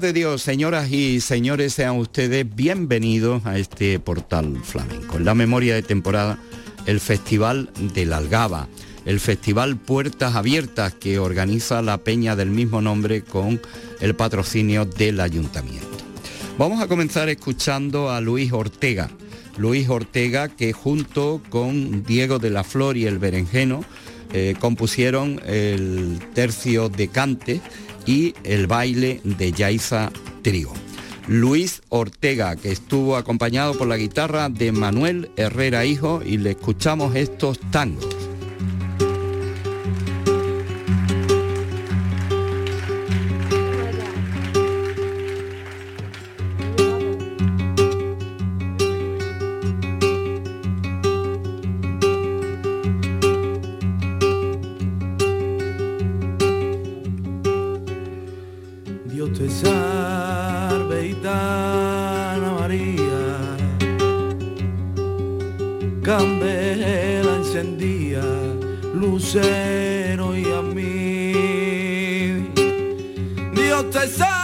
de 0.00 0.12
Dios, 0.12 0.42
señoras 0.42 0.92
y 0.92 1.20
señores, 1.20 1.72
sean 1.72 1.96
ustedes 1.96 2.46
bienvenidos 2.54 3.44
a 3.46 3.58
este 3.58 3.98
portal 3.98 4.56
flamenco. 4.62 5.16
En 5.16 5.24
la 5.24 5.34
memoria 5.34 5.74
de 5.74 5.82
temporada, 5.82 6.38
el 6.86 7.00
Festival 7.00 7.70
de 7.94 8.06
la 8.06 8.18
Algaba, 8.18 8.68
el 9.06 9.18
Festival 9.18 9.76
Puertas 9.76 10.36
Abiertas 10.36 10.94
que 10.94 11.18
organiza 11.18 11.82
la 11.82 11.98
peña 11.98 12.36
del 12.36 12.50
mismo 12.50 12.80
nombre 12.80 13.22
con 13.22 13.60
el 14.00 14.14
patrocinio 14.14 14.84
del 14.84 15.20
ayuntamiento. 15.20 15.88
Vamos 16.58 16.80
a 16.80 16.86
comenzar 16.86 17.28
escuchando 17.28 18.10
a 18.10 18.20
Luis 18.20 18.52
Ortega. 18.52 19.10
Luis 19.56 19.88
Ortega 19.88 20.48
que 20.48 20.72
junto 20.72 21.42
con 21.48 22.04
Diego 22.04 22.38
de 22.38 22.50
la 22.50 22.62
Flor 22.62 22.96
y 22.96 23.06
el 23.06 23.18
Berenjeno 23.18 23.84
eh, 24.32 24.54
compusieron 24.60 25.40
el 25.46 26.20
tercio 26.34 26.88
de 26.88 27.08
Cante 27.08 27.60
y 28.08 28.34
el 28.42 28.66
baile 28.66 29.20
de 29.22 29.52
Yaiza 29.52 30.10
Trigo. 30.42 30.72
Luis 31.26 31.82
Ortega, 31.90 32.56
que 32.56 32.72
estuvo 32.72 33.16
acompañado 33.16 33.76
por 33.76 33.86
la 33.86 33.98
guitarra 33.98 34.48
de 34.48 34.72
Manuel 34.72 35.30
Herrera 35.36 35.84
Hijo 35.84 36.22
y 36.24 36.38
le 36.38 36.52
escuchamos 36.52 37.14
estos 37.14 37.60
tangos. 37.70 38.17
Ay, 66.60 66.74
burracana, 67.22 68.18
burracana, 73.54 74.37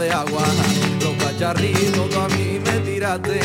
de 0.00 0.10
agua, 0.10 0.42
los 1.00 1.12
cacharritos 1.22 2.08
tú 2.08 2.18
a 2.18 2.28
mí 2.28 2.58
me 2.64 2.80
tiraste. 2.80 3.38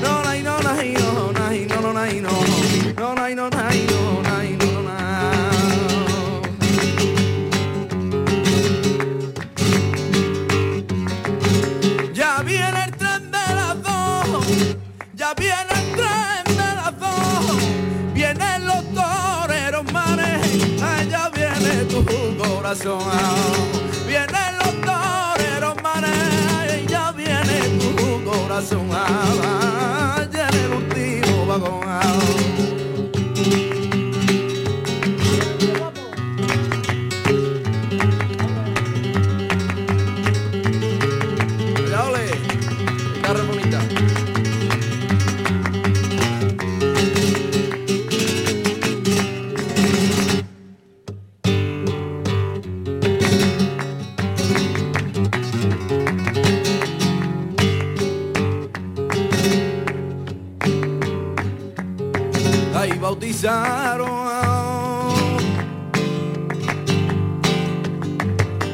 No, 0.00 0.22
no, 0.24 0.32
no, 0.42 0.58
no, 0.62 0.72
no, 0.72 1.32
no, 1.32 1.50
no, 1.52 1.92
no, 1.92 1.92
no, 1.92 2.32
no, 2.96 3.14
no, 3.14 3.34
no, 3.34 3.34
no, 3.34 3.50
no, 3.50 3.78
Vienen 18.14 18.68
coração. 28.58 28.84
Ah, 28.90 29.64
ah. 29.64 29.67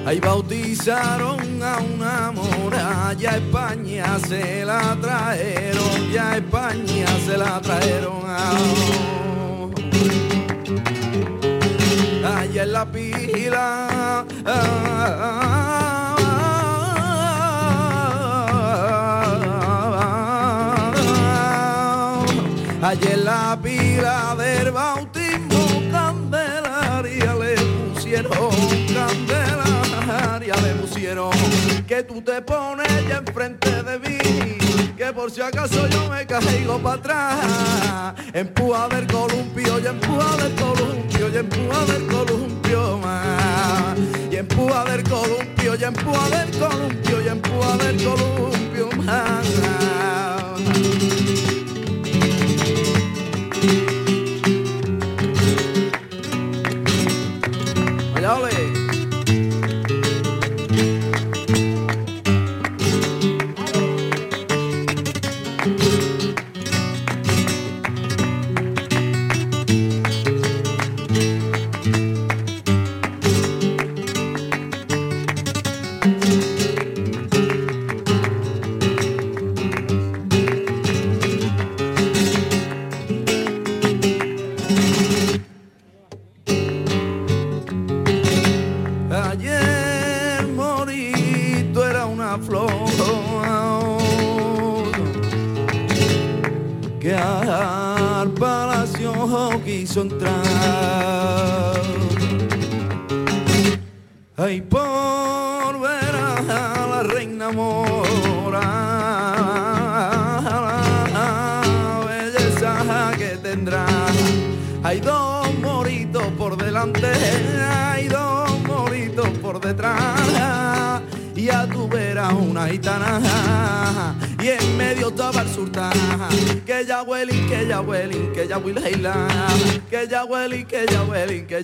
Ahí 0.06 0.18
bautizaron 0.20 1.62
a 1.62 1.78
una 1.78 2.32
mora, 2.32 3.12
ya 3.18 3.36
España 3.36 4.18
se 4.28 4.64
la 4.64 4.96
trajeron, 5.00 6.12
ya 6.12 6.36
España 6.36 7.06
se 7.24 7.38
la 7.38 7.60
trajeron. 7.60 8.24
Allá 12.24 12.62
en 12.64 12.72
la 12.72 12.84
pila. 12.84 14.24
Allí 22.82 23.08
en 23.10 23.24
la 23.24 23.58
pila 23.94 24.34
del 24.36 24.70
bautismo 24.70 25.82
Candelaria 25.90 27.34
le 27.34 27.54
pusieron 27.92 28.50
Candelaria 28.92 30.54
le 30.62 30.74
pusieron 30.80 31.30
que 31.86 32.02
tú 32.02 32.20
te 32.22 32.42
pones 32.42 32.88
ya 33.08 33.18
enfrente 33.18 33.82
de 33.82 33.98
mí 33.98 34.18
que 34.96 35.12
por 35.12 35.30
si 35.30 35.40
acaso 35.40 35.88
yo 35.88 36.08
me 36.08 36.24
caigo 36.24 36.78
para 36.78 36.94
atrás. 36.94 38.14
Empuja 38.32 38.86
del 38.88 39.06
columpio 39.08 39.80
y 39.80 39.86
empuja 39.88 40.36
del 40.36 40.54
columpio 40.54 41.28
y 41.30 41.36
empuja 41.36 41.84
del 41.86 42.06
columpio 42.06 42.98
más. 42.98 43.98
Y 44.30 44.36
empuja 44.36 44.84
del 44.84 45.02
columpio 45.02 45.74
y 45.74 45.84
empuja 45.84 46.28
del 46.28 46.58
columpio 46.58 47.22
y 47.22 47.28
empuja 47.28 47.76
del 47.76 48.04
columpio 48.04 48.88
más 49.02 50.13
Dolly. 58.24 58.73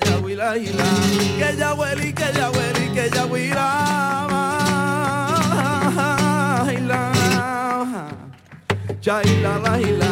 ya 0.06 0.16
huila 0.22 0.54
hila, 0.54 0.84
que 1.38 1.56
ya 1.56 1.74
hueli, 1.74 2.12
que 2.12 2.32
ya 2.32 2.50
hueli, 2.50 2.88
que 2.94 3.10
ya 3.10 3.24
huila, 3.26 3.68
la 9.64 9.78
hila. 9.80 10.09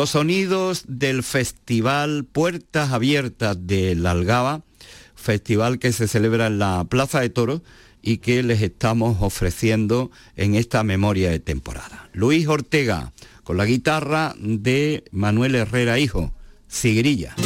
Los 0.00 0.12
sonidos 0.12 0.84
del 0.88 1.22
festival 1.22 2.24
Puertas 2.24 2.90
Abiertas 2.90 3.66
de 3.66 3.94
la 3.94 4.12
Algaba, 4.12 4.62
festival 5.14 5.78
que 5.78 5.92
se 5.92 6.08
celebra 6.08 6.46
en 6.46 6.58
la 6.58 6.86
Plaza 6.88 7.20
de 7.20 7.28
Toros 7.28 7.60
y 8.00 8.16
que 8.16 8.42
les 8.42 8.62
estamos 8.62 9.18
ofreciendo 9.20 10.10
en 10.36 10.54
esta 10.54 10.84
memoria 10.84 11.28
de 11.28 11.38
temporada. 11.38 12.08
Luis 12.14 12.48
Ortega, 12.48 13.12
con 13.44 13.58
la 13.58 13.66
guitarra 13.66 14.34
de 14.38 15.04
Manuel 15.12 15.54
Herrera 15.54 15.98
Hijo, 15.98 16.32
Sigrilla. 16.66 17.36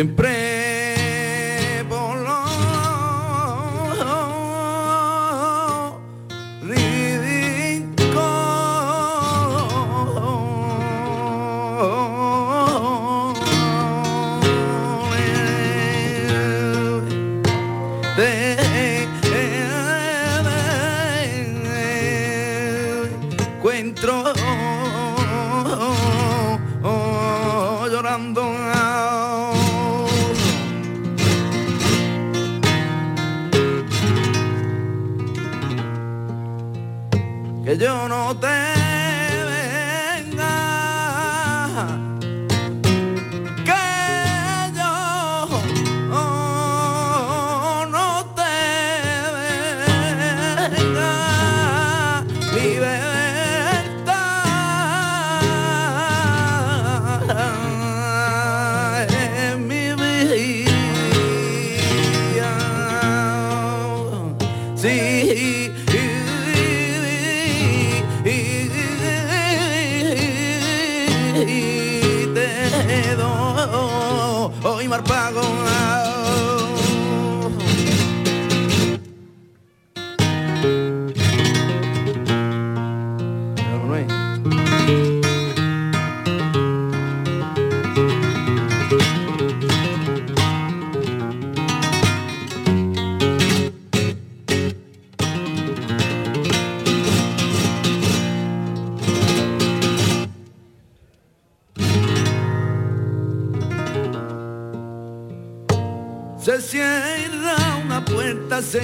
Sempre 0.00 0.49
se 106.60 106.68
cierra, 106.68 107.56
una 107.84 108.04
puerta 108.04 108.60
se 108.62 108.80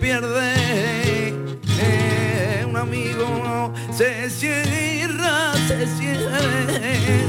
pierde. 0.00 1.28
Eh, 1.80 2.64
un 2.66 2.76
amigo 2.76 3.72
se 3.92 4.28
cierra, 4.30 5.52
se 5.68 5.86
cierra, 5.98 7.24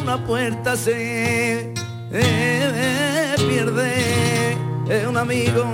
una 0.00 0.24
puerta 0.24 0.76
se 0.76 1.72
eh, 2.12 3.34
pierde. 3.48 4.56
Eh, 4.88 5.06
un 5.08 5.16
amigo. 5.16 5.64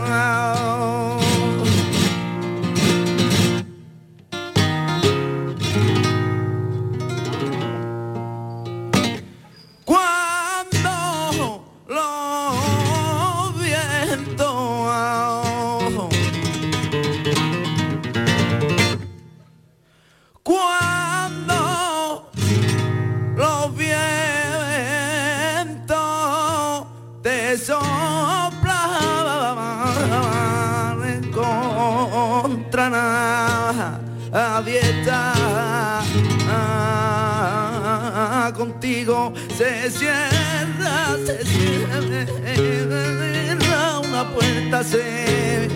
Se 39.91 39.99
cierra, 39.99 41.17
se 41.27 41.45
cierra, 42.55 43.19
una 44.01 44.31
puerta 44.35 44.85
se 44.85 45.69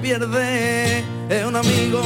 pierde, 0.00 1.04
es 1.28 1.44
un 1.44 1.56
amigo. 1.56 2.02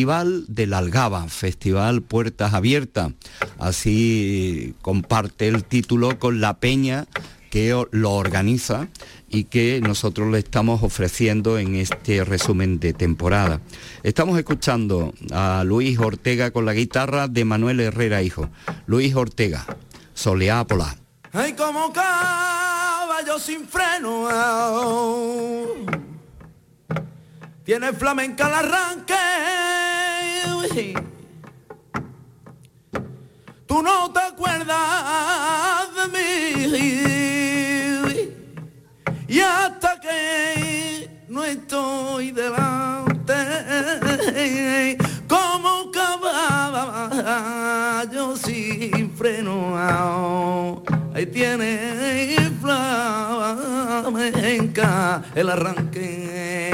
Festival 0.00 0.46
de 0.48 0.66
la 0.66 0.78
Algaba, 0.78 1.28
Festival 1.28 2.00
Puertas 2.00 2.54
Abiertas. 2.54 3.12
Así 3.58 4.74
comparte 4.80 5.46
el 5.46 5.62
título 5.62 6.18
con 6.18 6.40
la 6.40 6.58
peña 6.58 7.06
que 7.50 7.76
lo 7.90 8.12
organiza 8.12 8.88
y 9.28 9.44
que 9.44 9.82
nosotros 9.82 10.32
le 10.32 10.38
estamos 10.38 10.82
ofreciendo 10.82 11.58
en 11.58 11.74
este 11.74 12.24
resumen 12.24 12.80
de 12.80 12.94
temporada. 12.94 13.60
Estamos 14.02 14.38
escuchando 14.38 15.12
a 15.32 15.64
Luis 15.66 15.98
Ortega 15.98 16.50
con 16.50 16.64
la 16.64 16.72
guitarra 16.72 17.28
de 17.28 17.44
Manuel 17.44 17.80
Herrera 17.80 18.22
Hijo. 18.22 18.48
Luis 18.86 19.14
Ortega, 19.14 19.66
Soleá 20.14 20.66
Pola. 20.66 20.96
Ay, 21.34 21.52
como 21.52 21.92
tiene 27.70 27.92
flamenca 27.92 28.46
al 28.46 28.54
arranque. 28.54 29.14
Tú 33.64 33.80
no 33.80 34.12
te 34.12 34.18
acuerdas 34.18 35.86
de 35.94 36.08
mí. 36.16 36.24
Y 39.28 39.38
hasta 39.38 40.00
que 40.00 41.24
no 41.28 41.44
estoy 41.44 42.32
delante, 42.32 43.36
como 45.28 45.92
caballo 45.92 47.16
sin 48.36 49.12
freno. 49.12 50.82
Ahí 51.14 51.26
tiene 51.26 52.34
flamenca 54.00 55.22
el 55.36 55.50
arranque. 55.50 56.69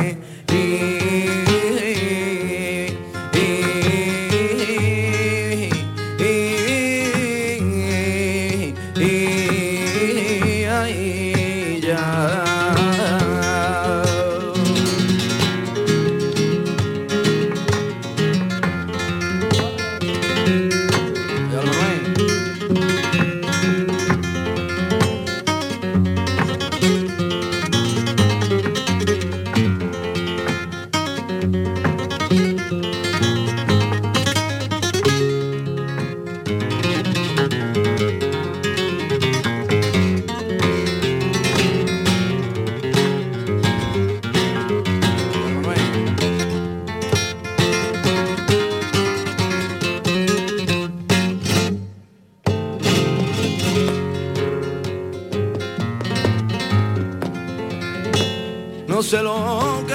no 58.96 59.02
se 59.02 59.22
lo 59.22 59.85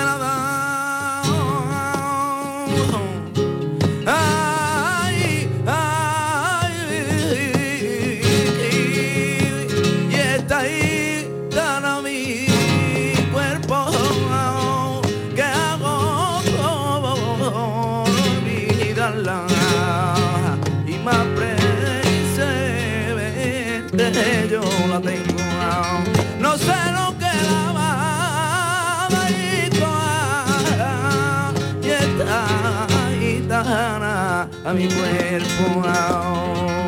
a 34.63 34.73
mi 34.73 34.87
cuerpo 34.87 35.87
ahora. 35.87 36.80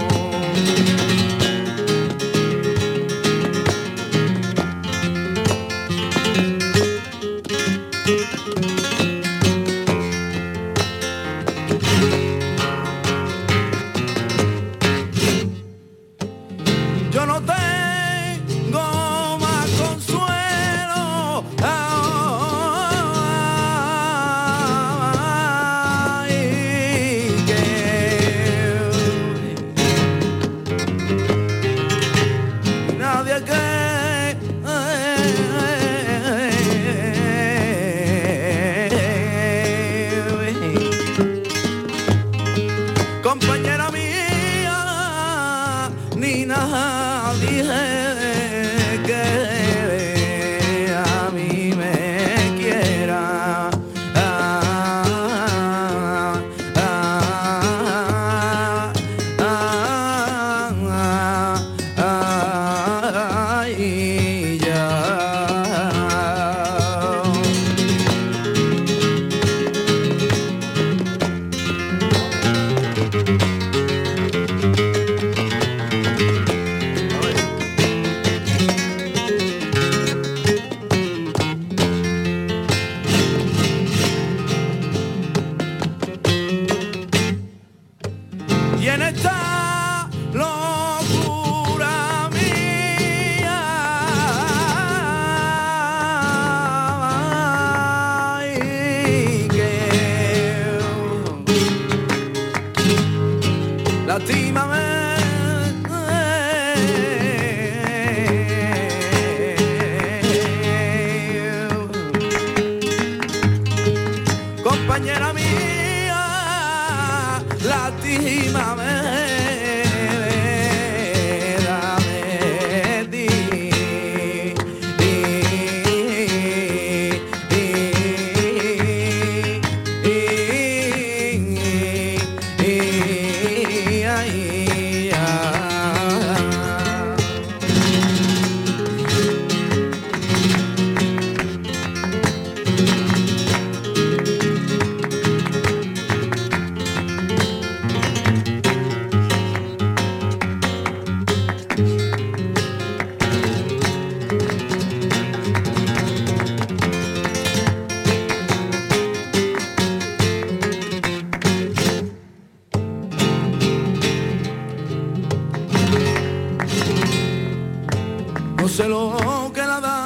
No 168.64 168.70
sé 168.70 168.88
lo 168.88 169.52
que 169.54 169.60
la 169.60 169.82
da 169.82 170.03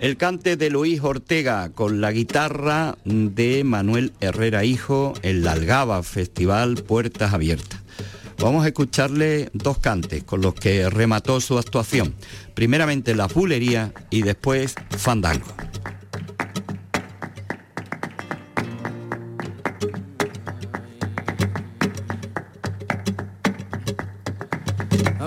El 0.00 0.16
cante 0.16 0.56
de 0.56 0.70
Luis 0.70 1.02
Ortega 1.02 1.68
con 1.68 2.00
la 2.00 2.12
guitarra 2.12 2.96
de 3.04 3.62
Manuel 3.62 4.14
Herrera 4.20 4.64
Hijo 4.64 5.12
en 5.20 5.44
la 5.44 5.52
Algaba 5.52 6.02
Festival 6.02 6.76
Puertas 6.76 7.34
Abiertas. 7.34 7.80
Vamos 8.38 8.64
a 8.64 8.68
escucharle 8.68 9.50
dos 9.52 9.76
cantes 9.78 10.24
con 10.24 10.40
los 10.40 10.54
que 10.54 10.88
remató 10.88 11.42
su 11.42 11.58
actuación. 11.58 12.14
Primeramente 12.54 13.14
La 13.14 13.28
Pulería 13.28 13.92
y 14.08 14.22
después 14.22 14.76
Fandango. 14.96 15.44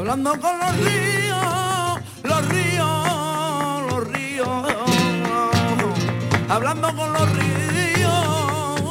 Hablando 0.09 0.39
con 0.39 0.57
los 0.57 0.77
ríos, 0.77 1.99
los 2.23 2.47
ríos 2.47 3.07
hablando 6.47 6.95
con 6.95 7.11
los 7.11 7.29
ríos. 7.33 8.81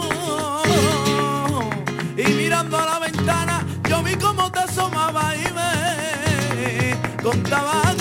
Y 2.19 2.33
mirando 2.35 2.79
a 2.79 2.85
la 2.85 2.99
ventana, 2.99 3.65
yo 3.89 4.03
vi 4.03 4.15
cómo 4.17 4.53
te 4.53 4.59
asomaba 4.59 5.35
y 5.37 5.47
me 5.55 7.23
contaba 7.23 7.96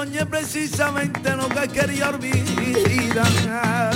soñé 0.00 0.24
precisamente 0.24 1.36
lo 1.36 1.46
que 1.48 1.68
quería 1.68 2.08
olvidar. 2.08 3.92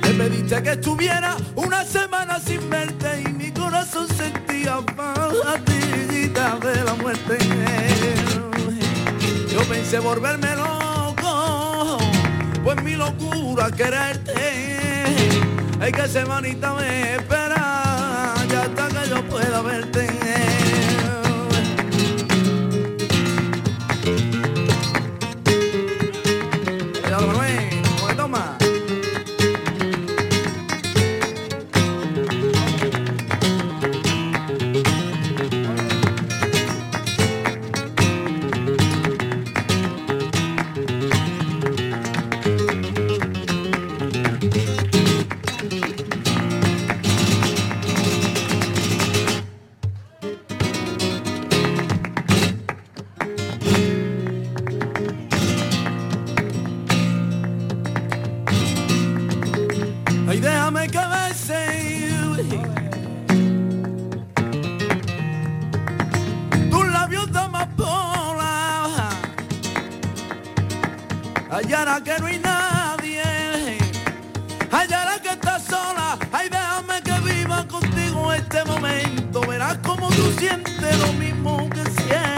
Me 0.00 0.10
pediste 0.14 0.62
que 0.62 0.72
estuviera 0.72 1.36
una 1.56 1.84
semana 1.84 2.40
sin 2.40 2.70
verte 2.70 3.22
y 3.22 3.28
mi 3.34 3.50
corazón 3.50 4.08
sentía 4.08 4.78
fatiguita 5.44 6.58
de 6.58 6.84
la 6.84 6.94
muerte. 6.94 7.36
Yo 9.52 9.60
pensé 9.64 9.98
volverme 9.98 10.56
loco, 10.56 11.98
pues 12.64 12.82
mi 12.82 12.94
locura 12.94 13.70
quererte. 13.70 15.06
Hay 15.82 15.92
que 15.92 16.08
semanita 16.08 16.72
me 16.72 17.18
hallará 71.50 72.00
que 72.00 72.18
no 72.18 72.26
hay 72.26 72.38
nadie, 72.38 73.78
hallará 74.70 75.18
que 75.20 75.30
estás 75.30 75.64
sola, 75.64 76.18
ay 76.32 76.48
déjame 76.48 77.02
que 77.02 77.12
viva 77.20 77.66
contigo 77.68 78.32
este 78.32 78.64
momento, 78.64 79.40
verás 79.42 79.78
como 79.78 80.08
tú 80.08 80.32
sientes 80.38 80.98
lo 80.98 81.12
mismo 81.14 81.68
que 81.70 81.84
sientes. 82.02 82.35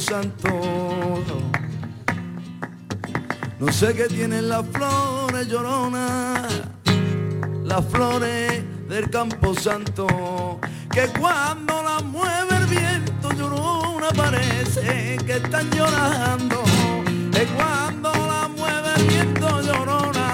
Santo. 0.00 0.48
No 3.58 3.72
sé 3.72 3.94
qué 3.94 4.04
tienen 4.04 4.48
las 4.48 4.64
flores 4.66 5.48
lloronas, 5.48 6.62
las 7.64 7.84
flores 7.86 8.62
del 8.88 9.08
campo 9.10 9.54
santo, 9.54 10.60
que 10.90 11.08
cuando 11.18 11.82
las 11.82 12.04
mueve 12.04 12.56
el 12.56 12.66
viento 12.66 13.32
llorona 13.32 14.08
parece 14.14 15.16
que 15.24 15.36
están 15.36 15.70
llorando, 15.70 16.62
que 17.32 17.46
cuando 17.56 18.12
las 18.12 18.50
mueve 18.50 18.88
el 18.96 19.04
viento 19.06 19.62
llorona 19.62 20.25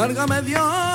Varga 0.00 0.26
Dios. 0.40 0.89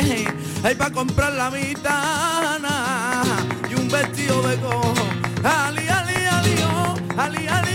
Caracoles 0.00 0.40
hay 0.62 0.74
para 0.74 0.90
comprar 0.90 1.32
la 1.32 1.50
mitana 1.50 3.22
y 3.70 3.74
un 3.74 3.88
vestido 3.88 4.42
de 4.42 4.56
cojo. 4.56 4.94
Ali 5.42 5.88
ali 5.88 6.26
ali 6.26 6.54
oh, 6.64 6.94
ali 7.18 7.48
ali 7.48 7.69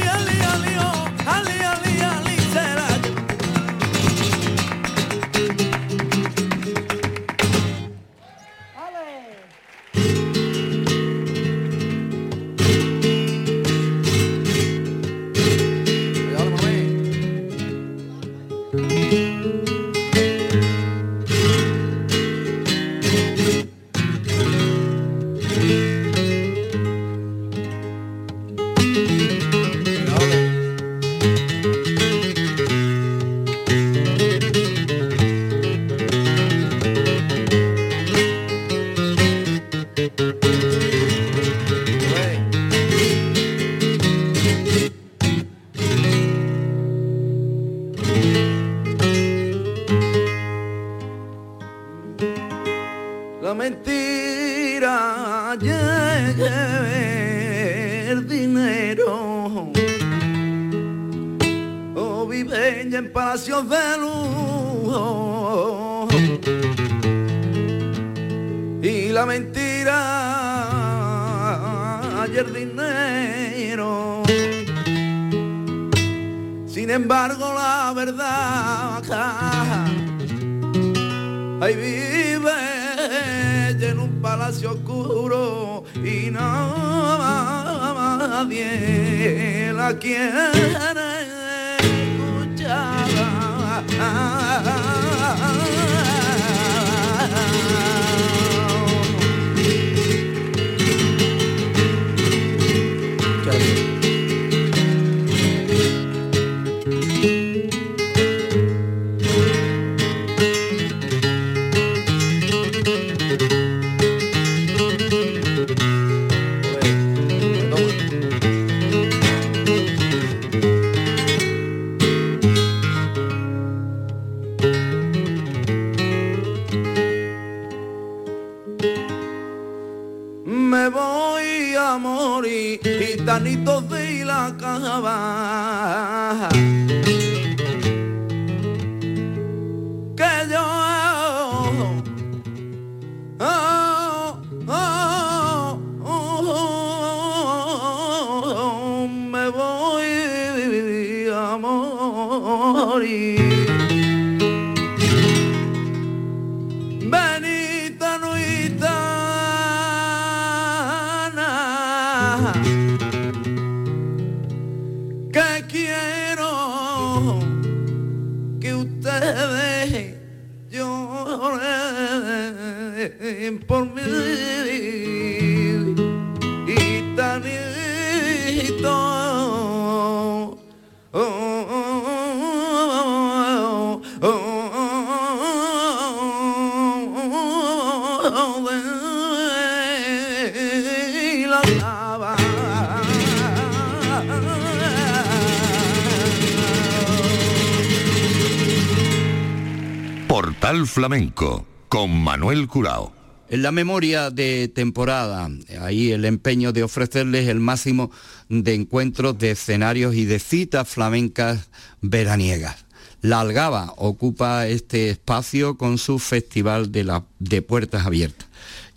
Flamenco 200.99 201.65
con 201.89 202.09
Manuel 202.23 202.69
Curao. 202.69 203.11
En 203.49 203.63
la 203.63 203.73
memoria 203.73 204.29
de 204.29 204.69
temporada, 204.69 205.49
ahí 205.81 206.13
el 206.13 206.23
empeño 206.23 206.71
de 206.71 206.83
ofrecerles 206.83 207.49
el 207.49 207.59
máximo 207.59 208.11
de 208.47 208.75
encuentros, 208.75 209.37
de 209.37 209.51
escenarios 209.51 210.15
y 210.15 210.23
de 210.23 210.39
citas 210.39 210.87
flamencas 210.87 211.67
veraniegas. 211.99 212.85
La 213.21 213.41
Algaba 213.41 213.93
ocupa 213.97 214.67
este 214.67 215.09
espacio 215.09 215.75
con 215.77 215.97
su 215.97 216.17
festival 216.17 216.93
de, 216.93 217.03
la- 217.03 217.25
de 217.39 217.61
puertas 217.61 218.05
abiertas. 218.05 218.47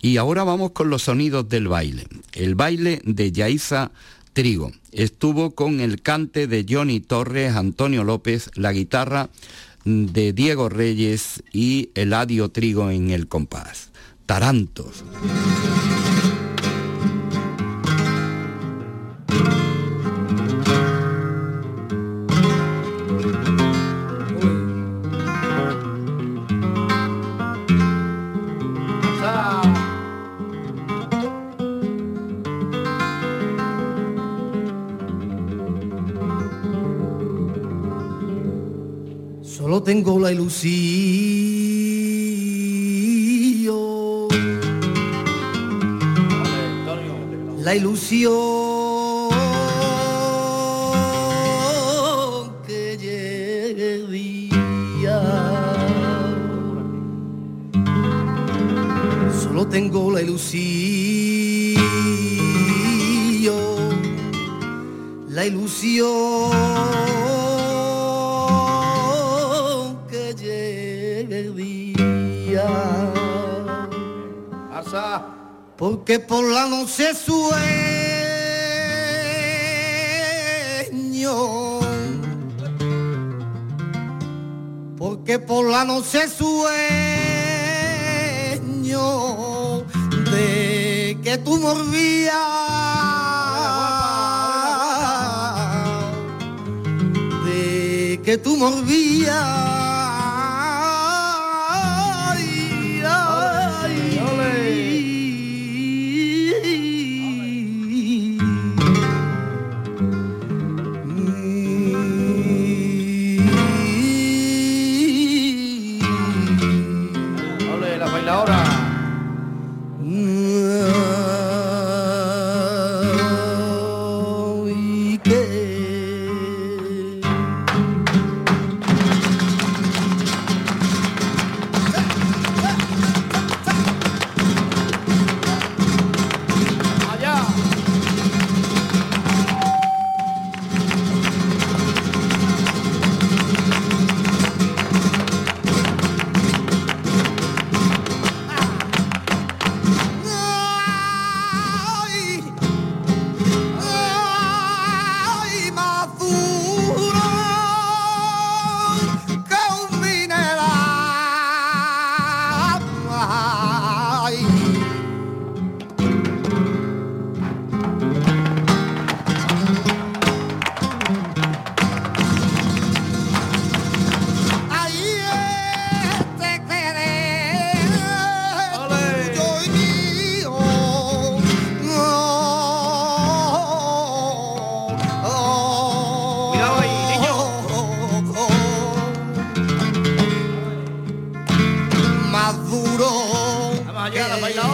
Y 0.01 0.15
ahora 0.15 0.45
vamos 0.45 0.71
con 0.71 0.89
los 0.89 1.01
sonidos 1.03 1.49
del 1.49 1.67
baile. 1.67 2.07
El 2.31 2.55
baile 2.55 3.01
de 3.03 3.33
Yaiza 3.33 3.91
Trigo. 4.31 4.71
Estuvo 4.93 5.51
con 5.51 5.81
el 5.81 6.01
cante 6.01 6.47
de 6.47 6.65
Johnny 6.67 7.01
Torres, 7.01 7.57
Antonio 7.57 8.05
López, 8.05 8.51
la 8.55 8.71
guitarra 8.71 9.29
de 9.85 10.33
Diego 10.33 10.69
Reyes 10.69 11.43
y 11.51 11.91
Eladio 11.95 12.49
Trigo 12.49 12.89
en 12.91 13.11
el 13.11 13.27
compás. 13.27 13.91
Tarantos. 14.25 15.03
Tengo 39.89 40.19
la 40.19 40.31
ilusión. 40.31 40.69
La 47.57 47.73
ilusión 47.73 48.29
que 52.67 52.97
día. 54.11 55.17
Solo 59.41 59.67
tengo 59.67 60.11
la 60.11 60.21
ilusión. 60.21 60.69
La 65.29 65.47
ilusión 65.47 67.38
Porque 75.77 76.19
por 76.19 76.43
la 76.43 76.65
noche 76.65 77.13
sueño. 77.13 77.59
Porque 84.97 85.39
por 85.39 85.65
la 85.69 85.85
noche 85.85 86.27
sueño 86.27 86.69
de 90.31 91.17
que 91.23 91.37
tú 91.37 91.57
morvías. 91.57 92.35
De 97.45 98.19
que 98.23 98.37
tú 98.37 98.57
morvías. 98.57 99.78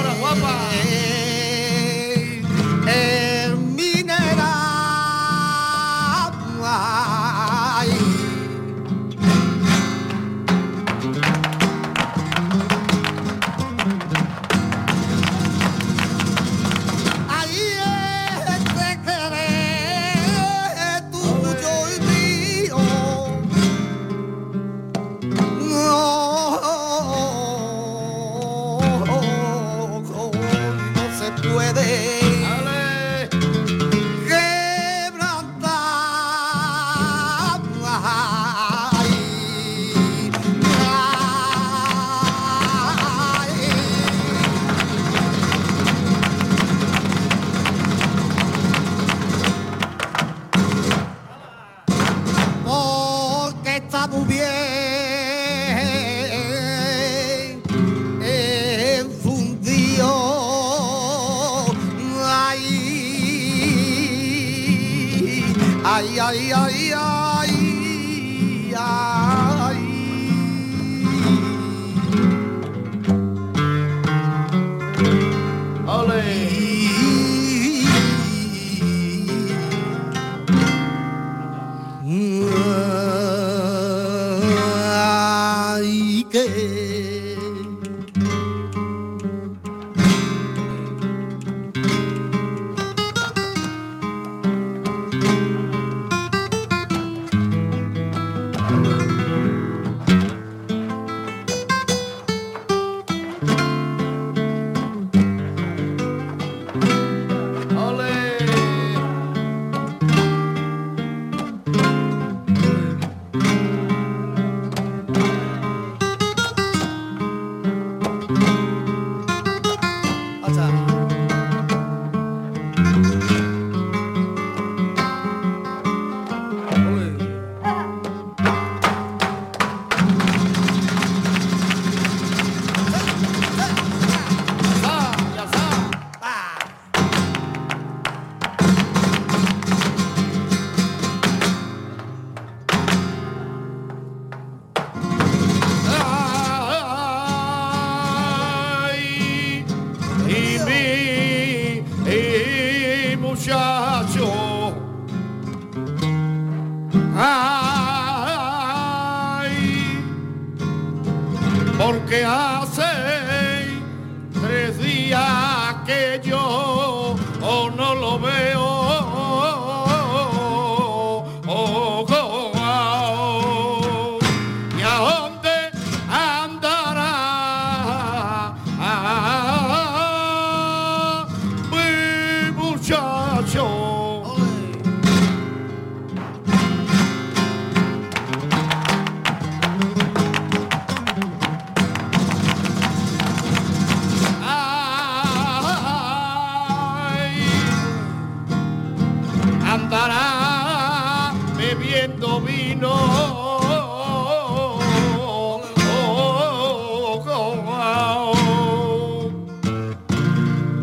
La 0.05 0.13
bailadora, 0.13 0.13
guapa. 0.13 0.71
El 2.87 3.24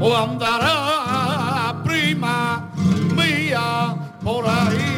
O 0.04 0.12
andará 0.16 1.72
prima 1.84 2.68
mía 3.14 3.94
por 4.24 4.44
ahí 4.44 4.91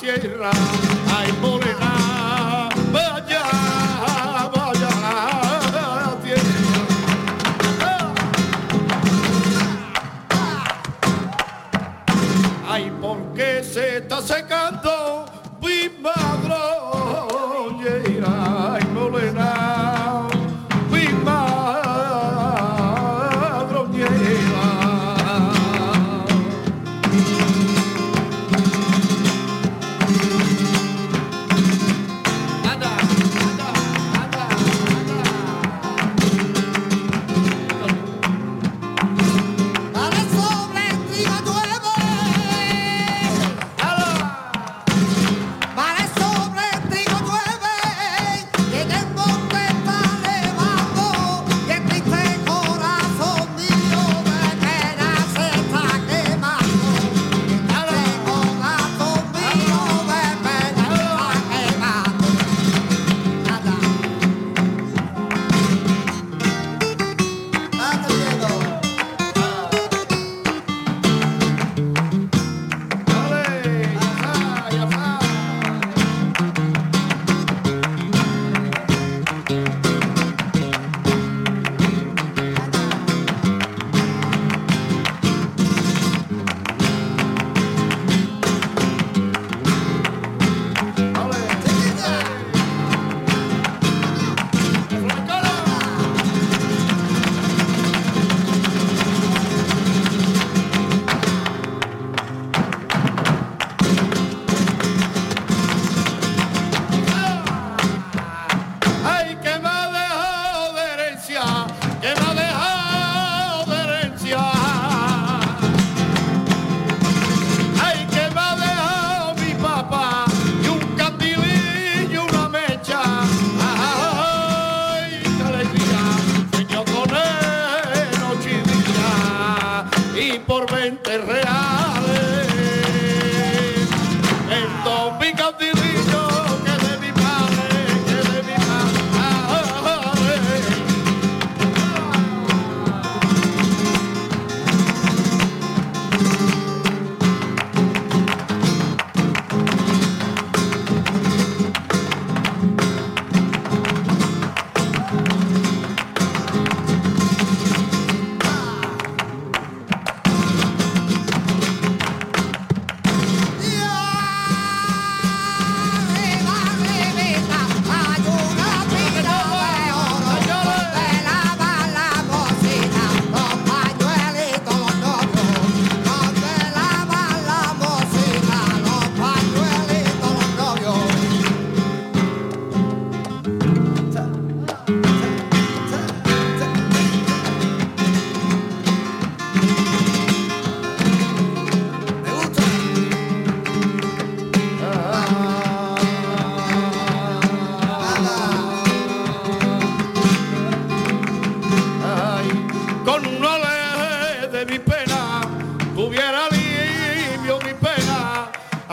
sierra 0.00 0.50
hay 1.14 1.30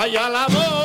allá 0.07 0.29
la 0.29 0.47
voz 0.47 0.76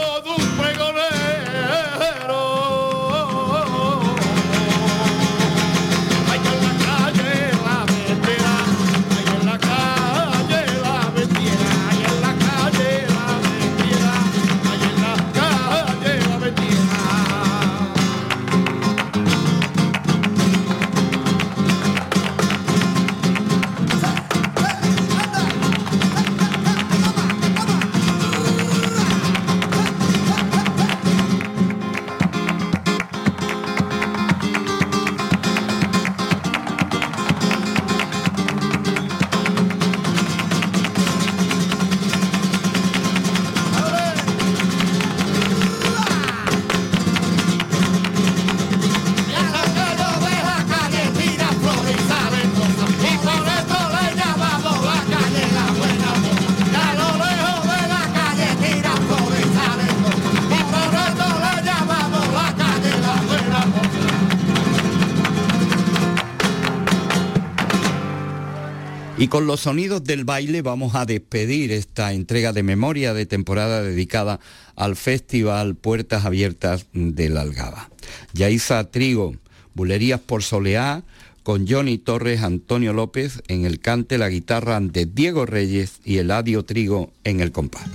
con 69.32 69.46
los 69.46 69.60
sonidos 69.60 70.04
del 70.04 70.26
baile 70.26 70.60
vamos 70.60 70.94
a 70.94 71.06
despedir 71.06 71.72
esta 71.72 72.12
entrega 72.12 72.52
de 72.52 72.62
memoria 72.62 73.14
de 73.14 73.24
temporada 73.24 73.82
dedicada 73.82 74.40
al 74.76 74.94
Festival 74.94 75.74
Puertas 75.74 76.26
Abiertas 76.26 76.84
del 76.92 77.38
Algaba. 77.38 77.88
Yaiza 78.34 78.90
Trigo, 78.90 79.34
Bulerías 79.72 80.20
por 80.20 80.42
Soleá, 80.42 81.02
con 81.44 81.66
Johnny 81.66 81.96
Torres, 81.96 82.42
Antonio 82.42 82.92
López 82.92 83.42
en 83.48 83.64
el 83.64 83.80
cante, 83.80 84.18
la 84.18 84.28
guitarra 84.28 84.78
de 84.80 85.06
Diego 85.06 85.46
Reyes 85.46 86.00
y 86.04 86.18
Eladio 86.18 86.66
Trigo 86.66 87.10
en 87.24 87.40
el 87.40 87.52
compás. 87.52 87.88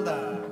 nada. 0.00 0.43